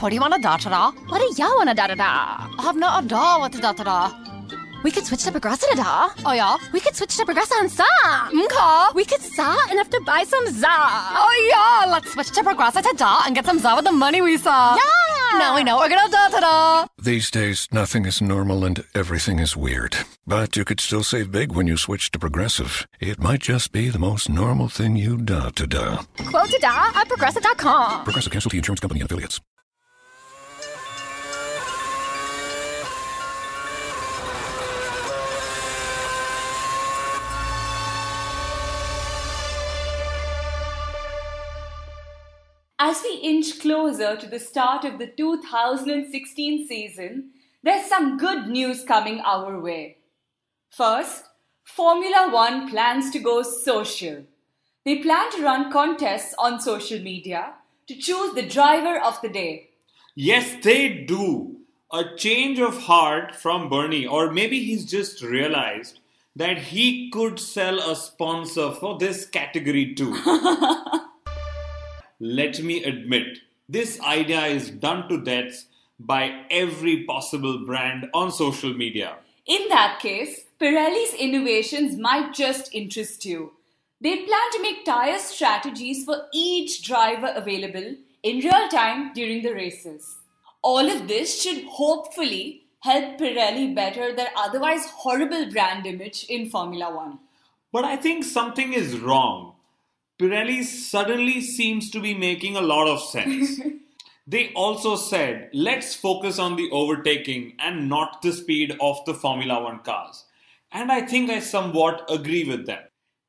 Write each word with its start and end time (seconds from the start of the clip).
What 0.00 0.10
do 0.10 0.14
you 0.14 0.20
want 0.20 0.34
to 0.34 0.40
da 0.40 0.56
da 0.58 0.68
da? 0.70 0.90
What 1.08 1.20
do 1.20 1.42
ya 1.42 1.48
wanna 1.56 1.74
da 1.74 1.86
da 1.86 1.94
da? 1.94 2.48
I 2.58 2.62
have 2.62 2.76
not 2.76 3.04
a 3.04 3.08
da 3.08 3.38
what 3.38 3.52
to 3.52 3.60
da 3.60 3.72
da 3.72 4.10
We 4.84 4.90
could 4.90 5.06
switch 5.06 5.24
to 5.24 5.32
Progressa 5.32 5.66
da 5.74 5.82
da. 5.82 6.08
Oh 6.26 6.32
yeah? 6.32 6.56
We 6.72 6.80
could 6.80 6.94
switch 6.94 7.16
to 7.16 7.24
Progressa 7.24 7.58
and 7.60 7.70
sa. 7.72 7.86
Mka? 8.30 8.94
We 8.94 9.04
could 9.06 9.22
sa 9.22 9.56
enough 9.72 9.88
to 9.90 10.00
buy 10.04 10.24
some 10.24 10.46
za. 10.48 10.76
Oh 11.22 11.32
yeah, 11.52 11.90
let's 11.90 12.12
switch 12.12 12.30
to 12.32 12.42
Progressa 12.42 12.82
to 12.82 12.94
da 12.96 13.22
and 13.24 13.34
get 13.34 13.46
some 13.46 13.58
za 13.58 13.74
with 13.74 13.86
the 13.86 13.92
money 13.92 14.20
we 14.20 14.36
saw. 14.36 14.76
Yeah. 14.76 15.38
Now 15.38 15.54
we 15.56 15.64
know 15.64 15.78
we're 15.78 15.88
gonna 15.88 16.10
da 16.10 16.28
da 16.28 16.40
da. 16.40 16.86
These 17.02 17.30
days, 17.30 17.66
nothing 17.72 18.04
is 18.04 18.20
normal 18.20 18.64
and 18.66 18.84
everything 18.94 19.38
is 19.38 19.56
weird. 19.56 19.96
But 20.26 20.56
you 20.56 20.64
could 20.66 20.80
still 20.80 21.02
save 21.04 21.32
big 21.32 21.52
when 21.52 21.66
you 21.66 21.78
switch 21.78 22.10
to 22.12 22.18
Progressive. 22.18 22.86
It 23.00 23.18
might 23.18 23.40
just 23.40 23.72
be 23.72 23.88
the 23.88 23.98
most 23.98 24.28
normal 24.28 24.68
thing 24.68 24.96
you 24.96 25.16
da 25.16 25.48
to 25.50 25.66
da. 25.66 26.02
Quote 26.30 26.50
to 26.50 26.58
da 26.58 26.92
at 26.94 27.08
Progressive.com. 27.08 28.04
Progressive 28.04 28.32
Casualty 28.32 28.58
Insurance 28.58 28.80
Company 28.80 29.00
and 29.00 29.10
affiliates. 29.10 29.40
As 42.88 43.02
we 43.02 43.16
inch 43.16 43.58
closer 43.58 44.14
to 44.14 44.28
the 44.28 44.38
start 44.38 44.84
of 44.84 45.00
the 45.00 45.08
2016 45.08 46.68
season, 46.68 47.30
there's 47.64 47.86
some 47.86 48.16
good 48.16 48.46
news 48.46 48.84
coming 48.84 49.18
our 49.22 49.58
way. 49.60 49.96
First, 50.70 51.24
Formula 51.64 52.30
One 52.32 52.70
plans 52.70 53.10
to 53.10 53.18
go 53.18 53.42
social. 53.42 54.22
They 54.84 54.98
plan 55.02 55.32
to 55.32 55.42
run 55.42 55.72
contests 55.72 56.32
on 56.38 56.60
social 56.60 57.00
media 57.00 57.54
to 57.88 57.96
choose 57.96 58.34
the 58.34 58.48
driver 58.48 59.00
of 59.00 59.20
the 59.20 59.30
day. 59.30 59.70
Yes, 60.14 60.54
they 60.62 60.88
do. 61.08 61.56
A 61.92 62.14
change 62.16 62.60
of 62.60 62.84
heart 62.84 63.34
from 63.34 63.68
Bernie, 63.68 64.06
or 64.06 64.30
maybe 64.30 64.62
he's 64.62 64.84
just 64.84 65.24
realized 65.24 65.98
that 66.36 66.58
he 66.58 67.10
could 67.10 67.40
sell 67.40 67.80
a 67.80 67.96
sponsor 67.96 68.70
for 68.70 68.96
this 68.96 69.26
category 69.26 69.92
too. 69.92 70.16
Let 72.18 72.62
me 72.62 72.82
admit, 72.82 73.40
this 73.68 74.00
idea 74.00 74.46
is 74.46 74.70
done 74.70 75.06
to 75.08 75.22
death 75.22 75.64
by 76.00 76.44
every 76.50 77.04
possible 77.04 77.64
brand 77.66 78.08
on 78.14 78.32
social 78.32 78.72
media. 78.72 79.16
In 79.46 79.68
that 79.68 79.98
case, 80.00 80.44
Pirelli's 80.58 81.12
innovations 81.12 81.98
might 81.98 82.32
just 82.32 82.74
interest 82.74 83.26
you. 83.26 83.52
They 84.00 84.16
plan 84.24 84.50
to 84.52 84.62
make 84.62 84.84
tire 84.86 85.18
strategies 85.18 86.04
for 86.06 86.26
each 86.32 86.82
driver 86.82 87.32
available 87.34 87.96
in 88.22 88.38
real 88.38 88.68
time 88.70 89.12
during 89.12 89.42
the 89.42 89.52
races. 89.52 90.16
All 90.62 90.90
of 90.90 91.08
this 91.08 91.42
should 91.42 91.64
hopefully 91.64 92.62
help 92.80 93.18
Pirelli 93.18 93.74
better 93.74 94.14
their 94.16 94.30
otherwise 94.36 94.86
horrible 94.86 95.50
brand 95.50 95.86
image 95.86 96.24
in 96.30 96.48
Formula 96.48 96.94
One. 96.94 97.18
But 97.72 97.84
I 97.84 97.96
think 97.96 98.24
something 98.24 98.72
is 98.72 98.98
wrong. 98.98 99.52
Pirelli 100.18 100.64
suddenly 100.64 101.40
seems 101.40 101.90
to 101.90 102.00
be 102.00 102.14
making 102.14 102.56
a 102.56 102.62
lot 102.62 102.88
of 102.88 103.02
sense. 103.02 103.60
they 104.26 104.52
also 104.54 104.96
said, 104.96 105.50
let's 105.52 105.94
focus 105.94 106.38
on 106.38 106.56
the 106.56 106.70
overtaking 106.70 107.54
and 107.58 107.88
not 107.88 108.22
the 108.22 108.32
speed 108.32 108.76
of 108.80 109.04
the 109.04 109.14
Formula 109.14 109.62
One 109.62 109.80
cars. 109.80 110.24
And 110.72 110.90
I 110.90 111.02
think 111.02 111.30
I 111.30 111.40
somewhat 111.40 112.06
agree 112.08 112.44
with 112.44 112.66
them. 112.66 112.82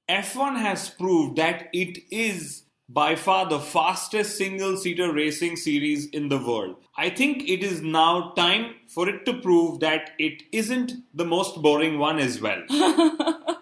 F1 0.09 0.57
has 0.61 0.89
proved 0.89 1.37
that 1.37 1.67
it 1.73 1.99
is 2.09 2.63
by 2.89 3.15
far 3.15 3.49
the 3.49 3.59
fastest 3.59 4.37
single 4.37 4.77
seater 4.77 5.11
racing 5.11 5.57
series 5.57 6.07
in 6.07 6.29
the 6.29 6.37
world. 6.37 6.77
I 6.95 7.09
think 7.09 7.47
it 7.49 7.61
is 7.61 7.81
now 7.81 8.31
time 8.31 8.75
for 8.87 9.09
it 9.09 9.25
to 9.25 9.33
prove 9.41 9.81
that 9.81 10.11
it 10.17 10.43
isn't 10.53 10.93
the 11.13 11.25
most 11.25 11.61
boring 11.61 11.99
one 11.99 12.19
as 12.19 12.39
well. 12.39 12.63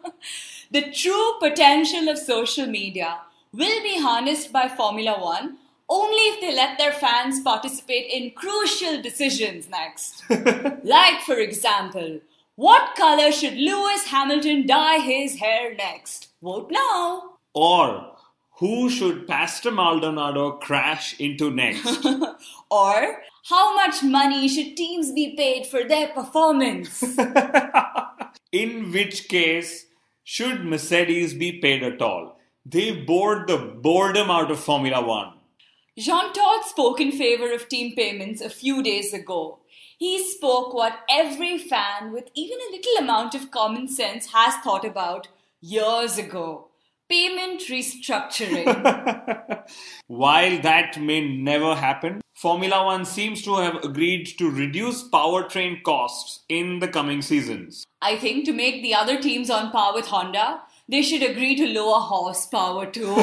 The 0.76 0.92
true 0.92 1.36
potential 1.40 2.10
of 2.10 2.18
social 2.18 2.66
media 2.68 3.22
will 3.54 3.82
be 3.82 3.98
harnessed 3.98 4.52
by 4.52 4.68
Formula 4.68 5.18
One 5.18 5.56
only 5.88 6.24
if 6.32 6.42
they 6.42 6.54
let 6.54 6.78
their 6.78 6.92
fans 6.92 7.40
participate 7.40 8.12
in 8.12 8.32
crucial 8.32 9.02
decisions 9.02 9.70
next. 9.70 10.22
like, 10.84 11.22
for 11.22 11.38
example, 11.38 12.20
what 12.56 12.94
color 12.98 13.32
should 13.32 13.54
Lewis 13.54 14.08
Hamilton 14.08 14.68
dye 14.68 15.00
his 15.00 15.40
hair 15.40 15.74
next? 15.76 16.28
Vote 16.44 16.70
now. 16.70 17.38
Or 17.54 18.18
who 18.58 18.90
should 18.90 19.30
Pastor 19.30 19.72
Maldonado 19.72 20.58
crash 20.58 21.18
into 21.22 21.52
next? 21.52 22.06
Or 22.70 23.24
how 23.46 23.76
much 23.78 24.04
money 24.04 24.50
should 24.50 24.76
teams 24.76 25.14
be 25.14 25.38
paid 25.38 25.68
for 25.68 25.86
their 25.86 26.10
performance? 26.10 27.02
In 28.52 28.92
which 28.92 29.30
case, 29.30 29.85
should 30.28 30.66
Mercedes 30.66 31.36
be 31.36 31.60
paid 31.60 31.84
at 31.84 32.02
all? 32.02 32.40
They 32.66 32.92
bored 32.92 33.48
the 33.48 33.60
boredom 33.60 34.32
out 34.32 34.50
of 34.50 34.60
Formula 34.60 35.06
One. 35.06 35.34
Jean 36.00 36.34
Todt 36.34 36.66
spoke 36.66 37.00
in 37.00 37.12
favor 37.12 37.54
of 37.54 37.70
team 37.70 37.96
payments 37.96 38.42
a 38.42 38.50
few 38.50 38.82
days 38.82 39.14
ago. 39.14 39.60
He 40.00 40.28
spoke 40.30 40.74
what 40.74 41.00
every 41.08 41.60
fan 41.60 42.12
with 42.12 42.30
even 42.34 42.58
a 42.58 42.72
little 42.72 43.04
amount 43.04 43.36
of 43.36 43.52
common 43.52 43.88
sense 43.88 44.32
has 44.34 44.56
thought 44.64 44.84
about 44.84 45.28
years 45.62 46.18
ago 46.18 46.70
payment 47.10 47.62
restructuring. 47.62 48.66
While 50.08 50.62
that 50.62 51.00
may 51.00 51.28
never 51.28 51.76
happen, 51.76 52.22
Formula 52.34 52.86
One 52.86 53.06
seems 53.06 53.42
to 53.44 53.56
have 53.56 53.84
agreed 53.84 54.26
to 54.38 54.50
reduce 54.50 55.08
powertrain 55.10 55.84
costs 55.84 56.44
in 56.50 56.80
the 56.80 56.88
coming 56.88 57.22
seasons. 57.22 57.86
I 58.02 58.18
think 58.18 58.46
to 58.46 58.54
make 58.54 58.82
the 58.82 58.94
other 58.94 59.20
teams 59.22 59.50
on 59.50 59.72
par 59.72 59.94
with 59.94 60.08
Honda, 60.08 60.62
they 60.88 61.02
should 61.02 61.24
agree 61.24 61.56
to 61.56 61.66
lower 61.68 62.00
horsepower 62.00 62.86
too. 62.86 63.16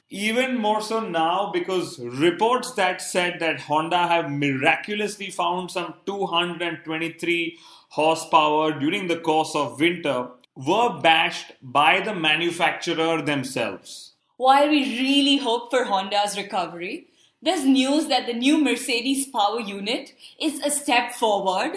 Even 0.10 0.58
more 0.58 0.80
so 0.80 1.00
now 1.00 1.50
because 1.52 1.98
reports 2.00 2.72
that 2.72 3.00
said 3.00 3.38
that 3.38 3.60
Honda 3.60 4.08
have 4.08 4.30
miraculously 4.30 5.30
found 5.30 5.70
some 5.70 5.94
223 6.06 7.58
horsepower 7.90 8.72
during 8.72 9.06
the 9.06 9.18
course 9.18 9.54
of 9.54 9.78
winter 9.78 10.28
were 10.56 11.00
bashed 11.00 11.52
by 11.62 12.00
the 12.00 12.14
manufacturer 12.14 13.20
themselves. 13.22 14.12
While 14.36 14.68
we 14.68 14.98
really 14.98 15.36
hope 15.38 15.70
for 15.70 15.84
Honda's 15.84 16.36
recovery, 16.36 17.08
there's 17.42 17.64
news 17.64 18.06
that 18.08 18.26
the 18.26 18.32
new 18.32 18.58
Mercedes 18.58 19.26
power 19.26 19.60
unit 19.60 20.14
is 20.40 20.60
a 20.60 20.70
step 20.70 21.12
forward. 21.12 21.72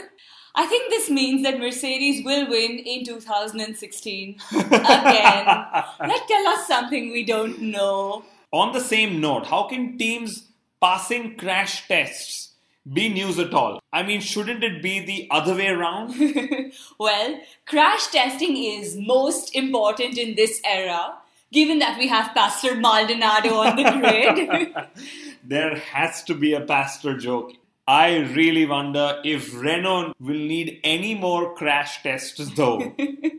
I 0.55 0.65
think 0.65 0.89
this 0.89 1.09
means 1.09 1.43
that 1.43 1.59
Mercedes 1.59 2.25
will 2.25 2.49
win 2.49 2.79
in 2.79 3.05
2016 3.05 4.37
again. 4.51 4.71
that 4.71 6.25
tell 6.27 6.47
us 6.47 6.67
something 6.67 7.11
we 7.11 7.23
don't 7.23 7.61
know. 7.61 8.23
On 8.51 8.71
the 8.71 8.79
same 8.79 9.19
note, 9.19 9.45
how 9.45 9.63
can 9.67 9.97
teams 9.97 10.47
passing 10.81 11.35
crash 11.37 11.87
tests 11.87 12.46
be 12.93 13.09
news 13.09 13.39
at 13.39 13.53
all? 13.53 13.79
I 13.91 14.03
mean, 14.03 14.21
shouldn't 14.21 14.63
it 14.63 14.81
be 14.81 14.99
the 14.99 15.27
other 15.31 15.55
way 15.55 15.67
around? 15.67 16.15
Well, 16.99 17.39
crash 17.65 18.07
testing 18.07 18.57
is 18.57 18.95
most 18.95 19.55
important 19.55 20.17
in 20.17 20.35
this 20.35 20.59
era, 20.65 21.13
given 21.51 21.79
that 21.79 21.97
we 21.97 22.07
have 22.07 22.33
Pastor 22.33 22.75
Maldonado 22.75 23.55
on 23.55 23.75
the 23.75 23.83
grid. 23.83 24.73
there 25.43 25.75
has 25.75 26.23
to 26.23 26.33
be 26.33 26.53
a 26.53 26.61
pastor 26.61 27.17
joke. 27.17 27.53
I 27.87 28.17
really 28.35 28.65
wonder 28.65 29.21
if 29.23 29.55
Renault 29.55 30.13
will 30.19 30.35
need 30.35 30.81
any 30.83 31.15
more 31.15 31.55
crash 31.55 32.03
tests 32.03 32.49
though. 32.55 32.93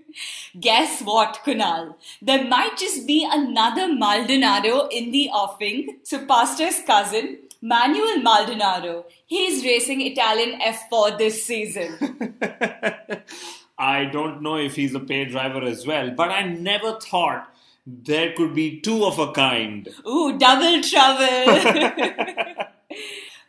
Guess 0.61 1.03
what, 1.03 1.41
Kunal? 1.45 1.95
There 2.23 2.45
might 2.45 2.79
just 2.79 3.07
be 3.07 3.29
another 3.31 3.93
Maldonado 3.93 4.89
in 4.89 5.11
the 5.11 5.29
offing. 5.29 5.99
So, 6.03 6.25
Pastor's 6.25 6.81
cousin, 6.87 7.39
Manuel 7.61 8.21
Maldonado, 8.23 9.07
he's 9.27 9.65
racing 9.65 10.01
Italian 10.01 10.61
F4 10.61 11.19
this 11.19 11.45
season. 11.45 12.39
I 13.79 14.05
don't 14.07 14.43
know 14.43 14.57
if 14.57 14.77
he's 14.77 14.95
a 14.95 15.01
paid 15.01 15.31
driver 15.31 15.63
as 15.65 15.87
well, 15.87 16.11
but 16.11 16.31
I 16.31 16.43
never 16.43 16.99
thought 17.01 17.53
there 17.87 18.33
could 18.35 18.55
be 18.55 18.81
two 18.81 19.05
of 19.05 19.19
a 19.19 19.33
kind. 19.33 19.89
Ooh, 20.07 20.39
double 20.39 20.83
trouble. 20.83 21.27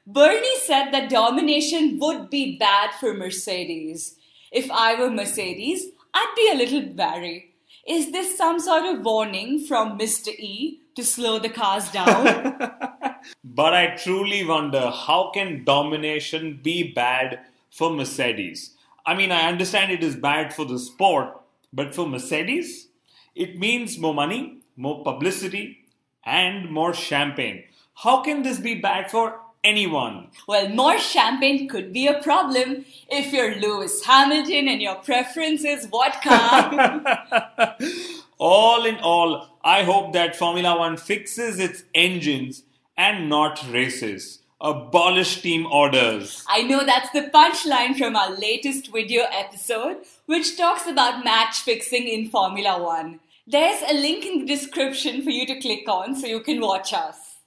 Bernie 0.07 0.59
said 0.61 0.91
that 0.91 1.09
domination 1.09 1.99
would 1.99 2.29
be 2.29 2.57
bad 2.57 2.91
for 2.99 3.13
Mercedes. 3.13 4.15
If 4.51 4.71
I 4.71 4.99
were 4.99 5.11
Mercedes, 5.11 5.85
I'd 6.13 6.33
be 6.35 6.49
a 6.51 6.55
little 6.55 6.93
wary. 6.95 7.53
Is 7.87 8.11
this 8.11 8.37
some 8.37 8.59
sort 8.59 8.85
of 8.85 9.03
warning 9.03 9.65
from 9.65 9.99
Mr. 9.99 10.29
E 10.29 10.81
to 10.95 11.03
slow 11.03 11.37
the 11.37 11.49
cars 11.49 11.91
down? 11.91 12.55
But 13.43 13.73
I 13.73 13.95
truly 13.95 14.45
wonder 14.45 14.89
how 14.89 15.31
can 15.33 15.63
domination 15.63 16.59
be 16.61 16.91
bad 16.93 17.39
for 17.71 17.91
Mercedes? 17.91 18.75
I 19.05 19.15
mean, 19.15 19.31
I 19.31 19.47
understand 19.47 19.91
it 19.91 20.03
is 20.03 20.15
bad 20.15 20.53
for 20.53 20.65
the 20.65 20.79
sport, 20.79 21.39
but 21.73 21.95
for 21.95 22.07
Mercedes, 22.07 22.87
it 23.35 23.57
means 23.57 23.97
more 23.97 24.13
money, 24.13 24.61
more 24.75 25.03
publicity, 25.03 25.85
and 26.25 26.69
more 26.69 26.93
champagne. 26.93 27.63
How 27.95 28.21
can 28.21 28.43
this 28.43 28.59
be 28.59 28.75
bad 28.75 29.09
for 29.09 29.39
anyone. 29.63 30.27
Well, 30.47 30.69
more 30.69 30.97
champagne 30.99 31.67
could 31.67 31.91
be 31.91 32.07
a 32.07 32.21
problem 32.21 32.85
if 33.09 33.33
you're 33.33 33.55
Lewis 33.55 34.05
Hamilton 34.05 34.67
and 34.67 34.81
your 34.81 34.95
preference 34.95 35.63
is 35.63 35.85
vodka. 35.85 37.77
all 38.37 38.85
in 38.85 38.97
all, 38.97 39.59
I 39.63 39.83
hope 39.83 40.13
that 40.13 40.35
Formula 40.35 40.77
One 40.77 40.97
fixes 40.97 41.59
its 41.59 41.83
engines 41.93 42.63
and 42.99 43.29
not 43.29 43.65
races. 43.71 44.39
Abolish 44.59 45.41
team 45.41 45.65
orders. 45.65 46.43
I 46.49 46.63
know 46.63 46.85
that's 46.85 47.09
the 47.11 47.31
punchline 47.33 47.97
from 47.97 48.17
our 48.17 48.37
latest 48.37 48.91
video 48.91 49.23
episode, 49.31 49.99
which 50.25 50.57
talks 50.57 50.85
about 50.85 51.23
match 51.23 51.61
fixing 51.61 52.09
in 52.09 52.29
Formula 52.29 52.83
One. 52.83 53.21
There's 53.47 53.81
a 53.89 53.93
link 53.93 54.25
in 54.25 54.39
the 54.39 54.45
description 54.45 55.23
for 55.23 55.29
you 55.29 55.47
to 55.47 55.61
click 55.61 55.87
on 55.87 56.13
so 56.13 56.27
you 56.27 56.41
can 56.41 56.59
watch 56.59 56.91
us. 56.91 57.37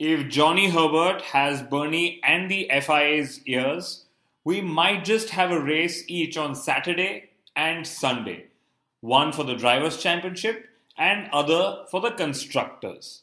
If 0.00 0.28
Johnny 0.28 0.68
Herbert 0.70 1.22
has 1.22 1.62
Bernie 1.62 2.20
and 2.24 2.50
the 2.50 2.68
FIA's 2.82 3.40
ears, 3.46 4.06
we 4.42 4.60
might 4.60 5.04
just 5.04 5.30
have 5.30 5.52
a 5.52 5.60
race 5.60 6.02
each 6.08 6.36
on 6.36 6.56
Saturday 6.56 7.30
and 7.54 7.86
Sunday. 7.86 8.46
One 9.02 9.32
for 9.32 9.44
the 9.44 9.54
Drivers' 9.54 10.02
Championship 10.02 10.68
and 10.98 11.30
other 11.32 11.84
for 11.92 12.00
the 12.00 12.10
Constructors. 12.10 13.22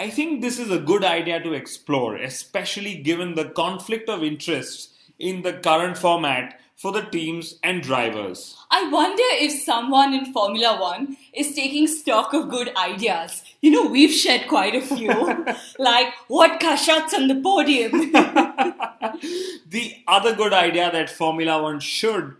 I 0.00 0.08
think 0.08 0.40
this 0.40 0.58
is 0.58 0.70
a 0.70 0.78
good 0.78 1.04
idea 1.04 1.42
to 1.42 1.52
explore, 1.52 2.16
especially 2.16 2.94
given 2.94 3.34
the 3.34 3.50
conflict 3.50 4.08
of 4.08 4.24
interests 4.24 4.94
in 5.18 5.42
the 5.42 5.52
current 5.52 5.98
format 5.98 6.58
for 6.74 6.90
the 6.90 7.02
teams 7.02 7.56
and 7.62 7.82
drivers. 7.82 8.56
I 8.70 8.88
wonder 8.88 9.22
if 9.32 9.52
someone 9.60 10.14
in 10.14 10.32
Formula 10.32 10.80
One 10.80 11.18
is 11.34 11.54
taking 11.54 11.86
stock 11.86 12.32
of 12.32 12.48
good 12.48 12.74
ideas. 12.78 13.42
You 13.60 13.72
know, 13.72 13.90
we've 13.90 14.10
shared 14.10 14.48
quite 14.48 14.74
a 14.74 14.80
few, 14.80 15.10
like 15.78 16.14
what 16.28 16.62
shots 16.78 17.12
on 17.12 17.28
the 17.28 17.38
podium. 17.38 17.92
the 19.68 19.96
other 20.08 20.34
good 20.34 20.54
idea 20.54 20.90
that 20.90 21.10
Formula 21.10 21.62
One 21.62 21.78
should 21.78 22.36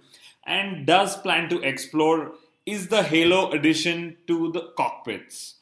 and 0.47 0.87
does 0.87 1.19
plan 1.19 1.51
to 1.51 1.61
explore 1.61 2.33
is 2.65 2.89
the 2.89 3.03
Halo 3.03 3.51
addition 3.51 4.17
to 4.29 4.51
the 4.51 4.73
cockpits. 4.79 5.57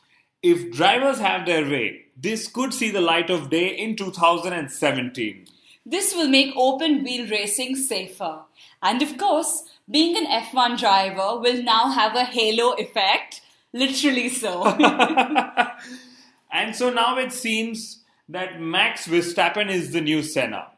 If 0.50 0.72
drivers 0.72 1.18
have 1.18 1.44
their 1.44 1.68
way, 1.68 2.06
this 2.16 2.48
could 2.48 2.72
see 2.72 2.90
the 2.90 3.02
light 3.02 3.28
of 3.28 3.50
day 3.50 3.68
in 3.68 3.96
2017. 3.96 5.46
This 5.84 6.14
will 6.14 6.28
make 6.28 6.54
open 6.56 7.04
wheel 7.04 7.28
racing 7.28 7.76
safer. 7.76 8.40
And 8.82 9.02
of 9.02 9.18
course, 9.18 9.64
being 9.90 10.16
an 10.16 10.24
F1 10.24 10.78
driver 10.78 11.38
will 11.38 11.62
now 11.62 11.90
have 11.90 12.16
a 12.16 12.24
halo 12.24 12.72
effect, 12.78 13.42
literally 13.74 14.30
so. 14.30 14.64
and 16.50 16.74
so 16.74 16.88
now 16.88 17.18
it 17.18 17.34
seems 17.34 18.02
that 18.26 18.58
Max 18.58 19.06
Verstappen 19.06 19.68
is 19.68 19.92
the 19.92 20.00
new 20.00 20.22
Senna. 20.22 20.68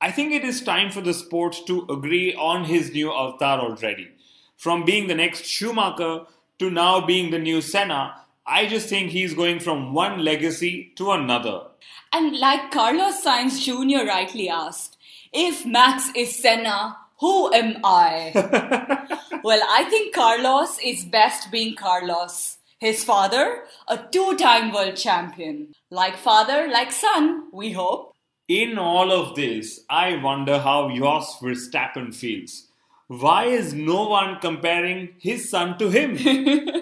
I 0.00 0.10
think 0.10 0.32
it 0.32 0.42
is 0.42 0.62
time 0.62 0.90
for 0.90 1.02
the 1.02 1.12
sport 1.12 1.54
to 1.66 1.84
agree 1.90 2.34
on 2.34 2.64
his 2.64 2.92
new 2.92 3.12
avatar 3.12 3.60
already. 3.60 4.08
From 4.56 4.86
being 4.86 5.08
the 5.08 5.14
next 5.14 5.44
Schumacher 5.44 6.24
to 6.60 6.70
now 6.70 7.04
being 7.04 7.30
the 7.30 7.38
new 7.38 7.60
Senna, 7.60 8.21
I 8.46 8.66
just 8.66 8.88
think 8.88 9.10
he's 9.10 9.34
going 9.34 9.60
from 9.60 9.94
one 9.94 10.24
legacy 10.24 10.92
to 10.96 11.12
another. 11.12 11.62
And 12.12 12.38
like 12.38 12.70
Carlos 12.70 13.24
Sainz 13.24 13.62
Jr. 13.62 14.06
rightly 14.06 14.48
asked, 14.48 14.96
if 15.32 15.64
Max 15.64 16.10
is 16.14 16.36
Senna, 16.36 16.96
who 17.20 17.52
am 17.54 17.78
I? 17.84 18.32
well, 19.44 19.62
I 19.70 19.84
think 19.84 20.14
Carlos 20.14 20.78
is 20.84 21.04
best 21.04 21.50
being 21.50 21.76
Carlos. 21.76 22.58
His 22.78 23.04
father, 23.04 23.62
a 23.86 23.96
two 24.10 24.36
time 24.36 24.72
world 24.72 24.96
champion. 24.96 25.72
Like 25.88 26.16
father, 26.16 26.68
like 26.68 26.90
son, 26.90 27.48
we 27.52 27.72
hope. 27.72 28.12
In 28.48 28.76
all 28.76 29.12
of 29.12 29.36
this, 29.36 29.84
I 29.88 30.16
wonder 30.16 30.58
how 30.58 30.90
Jos 30.90 31.38
Verstappen 31.40 32.12
feels. 32.12 32.66
Why 33.06 33.44
is 33.44 33.72
no 33.72 34.08
one 34.08 34.40
comparing 34.40 35.10
his 35.20 35.48
son 35.48 35.78
to 35.78 35.90
him? 35.90 36.16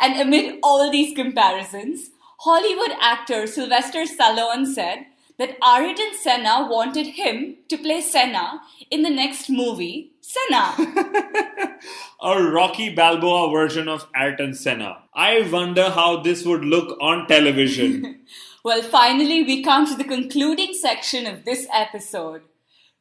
And 0.00 0.20
amid 0.20 0.58
all 0.62 0.90
these 0.90 1.14
comparisons, 1.14 2.10
Hollywood 2.38 2.92
actor 3.00 3.46
Sylvester 3.46 4.04
Stallone 4.04 4.66
said 4.66 5.06
that 5.38 5.56
Ayrton 5.62 6.12
Senna 6.22 6.66
wanted 6.70 7.06
him 7.06 7.56
to 7.68 7.78
play 7.78 8.00
Senna 8.00 8.60
in 8.90 9.02
the 9.02 9.10
next 9.10 9.48
movie, 9.48 10.12
Senna. 10.20 10.74
a 12.22 12.42
Rocky 12.42 12.94
Balboa 12.94 13.50
version 13.50 13.88
of 13.88 14.06
Ayrton 14.14 14.54
Senna. 14.54 14.98
I 15.14 15.48
wonder 15.50 15.90
how 15.90 16.20
this 16.22 16.44
would 16.44 16.64
look 16.64 16.96
on 17.00 17.26
television. 17.26 18.20
well, 18.64 18.82
finally, 18.82 19.42
we 19.42 19.62
come 19.62 19.86
to 19.86 19.94
the 19.94 20.04
concluding 20.04 20.74
section 20.74 21.26
of 21.26 21.44
this 21.44 21.66
episode. 21.72 22.42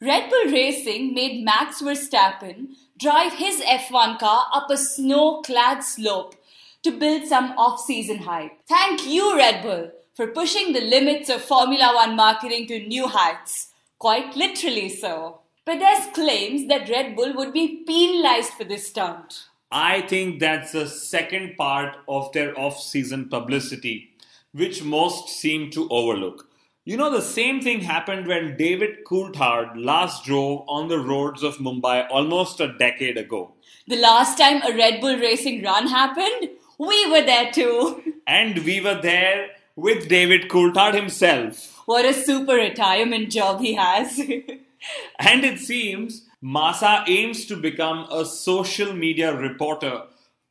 Red 0.02 0.30
Bull 0.30 0.46
Racing 0.46 1.14
made 1.14 1.44
Max 1.44 1.82
Verstappen 1.82 2.70
drive 2.98 3.34
his 3.34 3.60
F1 3.62 4.18
car 4.18 4.46
up 4.54 4.70
a 4.70 4.78
snow 4.78 5.42
clad 5.42 5.84
slope 5.84 6.36
to 6.84 6.92
build 6.92 7.26
some 7.26 7.52
off 7.58 7.80
season 7.82 8.20
hype. 8.20 8.52
Thank 8.68 9.06
you, 9.08 9.36
Red 9.36 9.64
Bull, 9.64 9.92
for 10.16 10.28
pushing 10.28 10.74
the 10.74 10.82
limits 10.82 11.30
of 11.30 11.42
Formula 11.42 11.94
One 11.94 12.16
marketing 12.16 12.68
to 12.68 12.88
new 12.88 13.08
heights. 13.08 13.70
Quite 13.98 14.36
literally 14.36 14.90
so. 14.90 15.42
But 15.66 15.80
there's 15.80 16.14
claims 16.14 16.68
that 16.68 16.90
Red 16.90 17.16
Bull 17.16 17.34
would 17.36 17.54
be 17.54 17.84
penalized 17.86 18.54
for 18.54 18.64
this 18.64 18.88
stunt. 18.88 19.46
I 19.72 20.02
think 20.02 20.40
that's 20.40 20.72
the 20.72 20.88
second 20.88 21.58
part 21.58 21.98
of 22.08 22.32
their 22.32 22.58
off 22.58 22.80
season 22.82 23.30
publicity, 23.30 24.10
which 24.52 24.84
most 24.84 25.30
seem 25.30 25.70
to 25.72 25.88
overlook. 25.90 26.48
You 26.86 26.98
know, 26.98 27.12
the 27.12 27.22
same 27.22 27.62
thing 27.62 27.82
happened 27.82 28.26
when 28.26 28.58
David 28.58 29.06
Coulthard 29.06 29.74
last 29.76 30.24
drove 30.26 30.64
on 30.68 30.88
the 30.88 30.98
roads 30.98 31.44
of 31.44 31.58
Mumbai 31.58 32.08
almost 32.10 32.60
a 32.62 32.74
decade 32.80 33.18
ago. 33.18 33.54
The 33.88 33.98
last 33.98 34.40
time 34.40 34.64
a 34.64 34.76
Red 34.76 35.02
Bull 35.02 35.18
racing 35.18 35.62
run 35.62 35.86
happened 35.86 36.50
we 36.80 37.12
were 37.12 37.22
there 37.22 37.52
too. 37.52 38.02
And 38.26 38.60
we 38.60 38.80
were 38.82 39.00
there 39.00 39.50
with 39.76 40.08
David 40.08 40.50
Coulthard 40.50 40.96
himself. 40.96 41.84
What 41.86 42.06
a 42.06 42.14
super 42.14 42.54
retirement 42.54 43.32
job 43.32 43.60
he 43.60 43.74
has. 43.74 44.18
and 45.20 45.44
it 45.44 45.60
seems 45.60 46.26
Massa 46.42 47.04
aims 47.08 47.46
to 47.48 47.56
become 47.58 48.08
a 48.10 48.26
social 48.26 48.94
media 48.94 49.36
reporter 49.36 50.04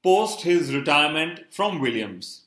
post 0.03 0.43
his 0.43 0.75
retirement 0.75 1.41
from 1.51 1.81
Williams. 1.81 2.43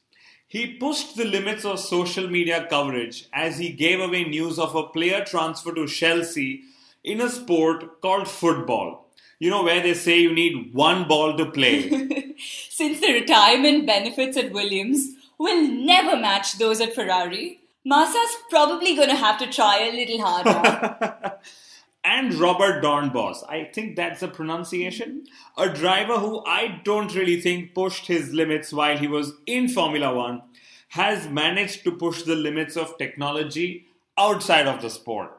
He 0.47 0.75
pushed 0.75 1.15
the 1.15 1.25
limits 1.25 1.65
of 1.65 1.79
social 1.79 2.27
media 2.27 2.67
coverage 2.69 3.27
as 3.33 3.57
he 3.57 3.71
gave 3.71 3.99
away 3.99 4.25
news 4.25 4.59
of 4.59 4.75
a 4.75 4.87
player 4.87 5.23
transfer 5.25 5.73
to 5.73 5.87
Chelsea 5.87 6.63
in 7.03 7.21
a 7.21 7.29
sport 7.29 8.01
called 8.01 8.27
football 8.27 9.01
you 9.41 9.49
know, 9.49 9.63
where 9.63 9.81
they 9.81 9.95
say 9.95 10.19
you 10.19 10.31
need 10.31 10.71
one 10.71 11.07
ball 11.07 11.35
to 11.35 11.47
play. 11.47 12.35
Since 12.73 13.01
the 13.01 13.11
retirement 13.11 13.85
benefits 13.85 14.37
at 14.37 14.53
Williams 14.53 15.15
will 15.37 15.67
never 15.67 16.15
match 16.15 16.57
those 16.57 16.79
at 16.79 16.95
Ferrari, 16.95 17.59
Massa's 17.83 18.37
probably 18.49 18.95
going 18.95 19.09
to 19.09 19.15
have 19.15 19.37
to 19.39 19.47
try 19.47 19.79
a 19.79 19.91
little 19.91 20.25
harder. 20.25 21.33
and 22.05 22.33
Robert 22.35 22.81
Doornbos, 22.81 23.43
I 23.49 23.65
think 23.65 23.97
that's 23.97 24.21
the 24.21 24.29
pronunciation. 24.29 25.25
A 25.57 25.67
driver 25.67 26.17
who 26.17 26.45
I 26.45 26.79
don't 26.85 27.13
really 27.13 27.41
think 27.41 27.75
pushed 27.75 28.07
his 28.07 28.31
limits 28.31 28.71
while 28.71 28.97
he 28.97 29.07
was 29.07 29.33
in 29.45 29.67
Formula 29.67 30.15
One, 30.15 30.41
has 30.87 31.27
managed 31.27 31.83
to 31.83 31.91
push 31.91 32.23
the 32.23 32.37
limits 32.37 32.77
of 32.77 32.97
technology 32.97 33.87
outside 34.17 34.67
of 34.67 34.81
the 34.81 34.89
sport. 34.89 35.37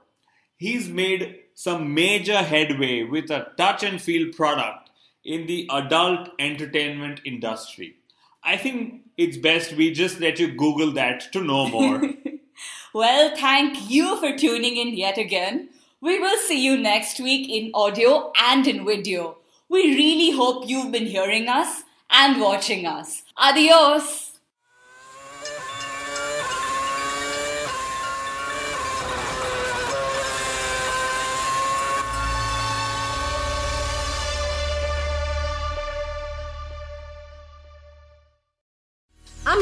He's 0.58 0.86
made 0.90 1.36
some 1.54 1.94
major 1.94 2.42
headway 2.42 3.04
with 3.04 3.30
a 3.30 3.52
touch 3.56 3.82
and 3.82 4.02
feel 4.02 4.30
product 4.34 4.81
in 5.24 5.46
the 5.46 5.68
adult 5.70 6.30
entertainment 6.38 7.20
industry. 7.24 7.96
I 8.44 8.56
think 8.56 9.02
it's 9.16 9.36
best 9.36 9.74
we 9.74 9.92
just 9.92 10.20
let 10.20 10.38
you 10.38 10.52
Google 10.52 10.92
that 10.92 11.32
to 11.32 11.42
know 11.42 11.68
more. 11.68 12.02
well, 12.92 13.36
thank 13.36 13.90
you 13.90 14.16
for 14.18 14.36
tuning 14.36 14.76
in 14.76 14.96
yet 14.96 15.18
again. 15.18 15.68
We 16.00 16.18
will 16.18 16.38
see 16.38 16.64
you 16.64 16.76
next 16.76 17.20
week 17.20 17.48
in 17.48 17.70
audio 17.74 18.32
and 18.36 18.66
in 18.66 18.84
video. 18.84 19.38
We 19.68 19.94
really 19.94 20.36
hope 20.36 20.68
you've 20.68 20.90
been 20.90 21.06
hearing 21.06 21.48
us 21.48 21.84
and 22.10 22.40
watching 22.40 22.86
us. 22.86 23.22
Adios! 23.36 24.31